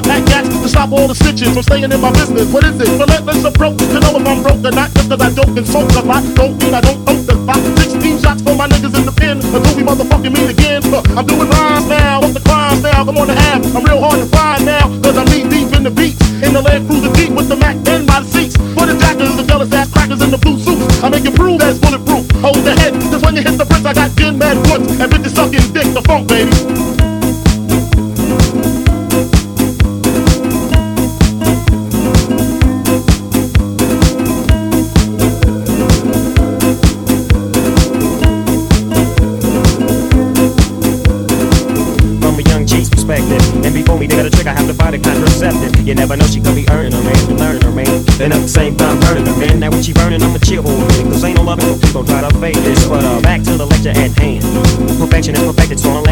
like 0.00 0.24
that 0.24 0.44
to 0.44 0.68
stop 0.68 0.90
all 0.90 1.06
the 1.06 1.14
stitches 1.14 1.52
from 1.52 1.62
staying 1.62 1.92
in 1.92 2.00
my 2.00 2.10
business. 2.12 2.50
What 2.50 2.64
is 2.64 2.80
it? 2.80 2.88
Relentless 2.98 3.44
approach 3.44 3.76
to 3.76 4.00
know 4.00 4.16
if 4.16 4.26
I'm 4.26 4.42
broke 4.42 4.64
or 4.64 4.72
not. 4.72 4.90
Just 4.94 5.10
cause 5.10 5.20
I 5.20 5.30
joke 5.30 5.56
and 5.56 5.68
smoke 5.68 5.92
a 5.92 6.00
lot. 6.00 6.24
Don't 6.34 6.56
mean 6.62 6.74
I 6.74 6.80
don't 6.80 7.08
own 7.08 7.26
the 7.26 7.34
spot. 7.34 7.71
Me, 44.02 44.08
got 44.08 44.26
a 44.26 44.30
trick, 44.30 44.46
I 44.46 44.54
have 44.54 44.66
to 44.66 44.74
find 44.74 44.94
a 44.94 44.98
contraceptive. 44.98 45.86
You 45.86 45.94
never 45.94 46.16
know, 46.16 46.26
she 46.26 46.40
could 46.40 46.54
be 46.54 46.66
earning 46.70 46.92
her 46.92 47.02
man, 47.02 47.38
learning 47.38 47.62
her 47.62 47.70
man. 47.70 48.04
Then 48.18 48.32
at 48.32 48.42
the 48.42 48.48
same 48.48 48.76
time, 48.76 48.98
burning 49.00 49.26
her 49.26 49.36
man. 49.38 49.60
Now 49.60 49.70
when 49.70 49.82
she 49.82 49.92
burning, 49.92 50.22
I'ma 50.22 50.38
chill 50.38 50.66
a. 50.66 50.74
Cause 51.10 51.24
ain't 51.24 51.38
no 51.38 51.44
loving, 51.44 51.78
people 51.80 52.04
try 52.04 52.20
to 52.20 52.30
fake 52.38 52.58
this. 52.66 52.86
But 52.88 53.04
uh, 53.04 53.20
back 53.22 53.42
to 53.42 53.56
the 53.56 53.66
lecture 53.66 53.94
at 53.94 54.10
hand. 54.18 54.42
Perfection 54.98 55.34
is 55.36 55.42
perfected, 55.42 55.78
so 55.78 55.90
I'll 55.90 56.08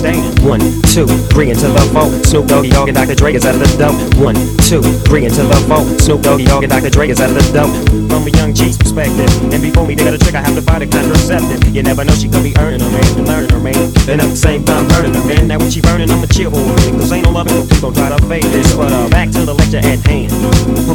understand. 0.00 0.48
One, 0.48 0.60
two, 0.92 1.06
three 1.28 1.50
into 1.50 1.68
the 1.68 1.80
four. 1.92 2.08
Snoop 2.24 2.46
Doggy 2.46 2.70
Dogg 2.70 2.88
and 2.88 2.96
Dr. 2.96 3.14
Dre 3.14 3.34
is 3.34 3.44
at 3.44 3.52
the 3.52 3.68
door. 3.76 3.92
One, 4.22 4.36
two, 4.64 4.82
three 5.04 5.24
into 5.24 5.42
the 5.42 5.56
four. 5.68 5.84
Snoop 6.00 6.22
Doggy 6.22 6.44
Dogg 6.44 6.64
and 6.64 6.72
Dr. 6.72 6.90
Dre 6.90 7.08
is 7.08 7.20
at 7.20 7.28
the 7.28 7.42
door. 7.52 7.68
From 8.08 8.26
a 8.26 8.30
young 8.30 8.54
G's 8.54 8.76
perspective. 8.76 9.30
And 9.52 9.62
before 9.62 9.86
me, 9.86 9.94
got 9.94 10.14
a 10.14 10.18
trick, 10.18 10.34
I 10.34 10.42
have 10.42 10.54
to 10.54 10.62
find 10.62 10.82
a 10.82 10.86
contraceptive. 10.86 11.74
You 11.74 11.82
never 11.82 12.04
know, 12.04 12.14
she 12.14 12.28
could 12.28 12.42
be 12.42 12.56
earning 12.58 12.80
her 12.80 12.90
man, 12.90 13.18
and 13.18 13.26
learning 13.26 13.50
her 13.50 13.60
man. 13.60 13.92
Then 14.06 14.20
at 14.20 14.28
the 14.28 14.36
same 14.36 14.64
time, 14.64 14.88
burning 14.88 15.14
her 15.14 15.24
man. 15.24 15.48
Now 15.48 15.58
when 15.58 15.70
she 15.70 15.80
burning, 15.80 16.10
I'ma 16.10 16.26
chill 16.26 16.50
for 16.50 16.58
a 16.58 16.66
minute. 16.66 17.00
Cause 17.00 17.12
ain't 17.12 17.24
no 17.24 17.32
loving, 17.32 17.54
no 17.54 17.66
people 17.66 17.92
try 17.92 18.08
to 18.08 18.18
fake 18.26 18.48
this. 18.50 18.74
But 18.74 18.92
uh, 18.92 19.08
back 19.10 19.30
to 19.30 19.44
the 19.44 19.54
lecture 19.54 19.78
at 19.78 20.00
hand. 20.06 20.32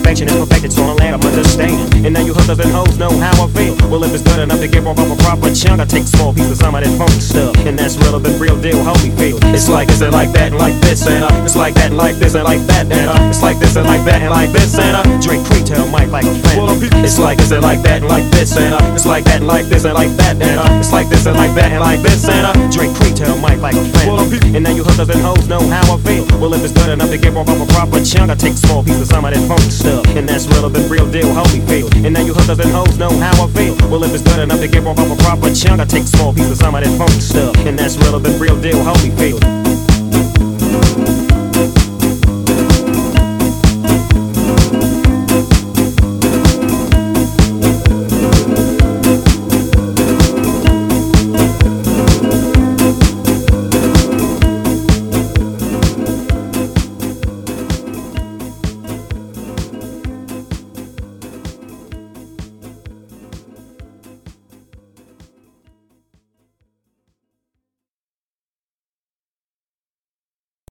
Perfection 0.05 0.29
is 0.29 0.37
perfected, 0.37 0.71
so 0.71 0.83
I'll 0.83 0.93
let 1.01 1.17
them 1.17 1.21
understand. 1.25 2.05
And 2.05 2.13
now 2.13 2.21
you 2.21 2.29
hookers 2.31 2.59
and 2.61 2.69
hoes 2.69 2.93
know 3.01 3.09
how 3.09 3.41
I 3.41 3.49
feel. 3.57 3.73
Well, 3.89 4.03
if 4.05 4.13
it's 4.13 4.21
good 4.21 4.37
enough 4.37 4.61
to 4.61 4.67
give 4.67 4.85
off 4.85 5.01
a 5.01 5.17
proper 5.25 5.49
chunk, 5.49 5.81
I 5.81 5.85
take 5.85 6.05
small 6.05 6.29
pieces 6.29 6.51
of 6.51 6.57
some 6.61 6.75
of 6.77 6.85
that 6.85 6.93
funk 6.93 7.09
stuff. 7.17 7.57
And 7.65 7.73
that's 7.73 7.97
real, 7.97 8.19
the 8.21 8.29
real 8.37 8.53
deal, 8.61 8.77
Holyfield. 8.85 9.41
It's 9.49 9.67
like, 9.67 9.89
is 9.89 10.05
it 10.05 10.13
like 10.13 10.29
that 10.37 10.53
and 10.53 10.61
like 10.61 10.77
this? 10.85 11.09
And 11.09 11.25
uh, 11.25 11.41
it's 11.41 11.55
like 11.57 11.73
that 11.81 11.89
and 11.89 11.97
like 11.97 12.21
this 12.21 12.35
and 12.35 12.43
like 12.45 12.61
that. 12.69 12.85
And 12.85 13.09
uh, 13.09 13.33
it's 13.33 13.41
like 13.41 13.57
this 13.57 13.75
and 13.77 13.87
like 13.87 14.05
that 14.05 14.21
and 14.21 14.29
like 14.29 14.53
this. 14.53 14.77
And 14.77 14.93
uh, 14.93 15.01
drink 15.25 15.41
pre 15.49 15.65
tell 15.65 15.89
Mike 15.89 16.13
like 16.13 16.29
a 16.29 16.35
fan. 16.53 16.61
It's 17.01 17.17
like, 17.17 17.41
is 17.41 17.51
it 17.51 17.65
like 17.65 17.81
that 17.81 18.05
and 18.05 18.07
like 18.07 18.29
this? 18.29 18.55
And 18.55 18.77
uh, 18.77 18.93
it's 18.93 19.07
like 19.09 19.25
that 19.25 19.41
and 19.41 19.47
like 19.47 19.65
this 19.65 19.85
and 19.89 19.95
like 19.97 20.13
that. 20.21 20.37
And 20.37 20.59
uh, 20.61 20.77
it's 20.77 20.93
like 20.93 21.09
this 21.09 21.25
and 21.25 21.35
like 21.35 21.55
that 21.57 21.73
and 21.73 21.81
like 21.81 22.05
this. 22.05 22.29
And 22.29 22.45
uh, 22.45 22.53
drink 22.69 22.93
pre 23.01 23.09
tell 23.09 23.35
Mike 23.41 23.57
like 23.57 23.73
a 23.73 23.85
fan. 23.97 24.21
And 24.53 24.63
now 24.69 24.69
you 24.69 24.83
hookers 24.85 25.09
and 25.09 25.21
hoes 25.25 25.49
know 25.49 25.65
how 25.65 25.81
I 25.81 25.97
feel. 26.05 26.29
Well, 26.37 26.53
if 26.53 26.61
it's 26.61 26.77
good 26.77 26.93
enough 26.93 27.09
to 27.09 27.17
give 27.17 27.35
off 27.35 27.49
a 27.49 27.65
proper 27.73 28.05
chunk, 28.05 28.29
I 28.29 28.35
take 28.35 28.53
small 28.53 28.83
pieces 28.85 29.01
of 29.01 29.07
some 29.07 29.25
of 29.25 29.33
that 29.33 29.41
funk 29.49 29.65
stuff. 29.73 29.94
And 30.17 30.27
that's 30.27 30.47
real, 30.47 30.69
the 30.69 30.81
real 30.89 31.09
deal, 31.09 31.27
Holyfield. 31.27 31.93
And 32.05 32.13
now 32.13 32.21
you 32.21 32.33
hookers 32.33 32.59
and 32.59 32.71
hoes 32.71 32.97
know 32.97 33.09
how 33.19 33.45
I 33.45 33.47
feel. 33.51 33.75
Well, 33.89 34.03
if 34.03 34.13
it's 34.13 34.23
good 34.23 34.39
enough 34.39 34.59
to 34.59 34.67
give 34.67 34.87
off 34.87 34.99
a 34.99 35.15
proper 35.23 35.53
chunk, 35.53 35.79
I 35.81 35.85
take 35.85 36.03
small 36.03 36.33
pieces 36.33 36.51
of 36.51 36.57
some 36.57 36.75
of 36.75 36.83
that 36.83 36.97
funk 36.97 37.11
stuff. 37.21 37.55
And 37.65 37.77
that's 37.77 37.97
real, 37.97 38.19
the 38.19 38.31
real 38.39 38.59
deal, 38.59 38.77
Holyfield. 38.83 39.84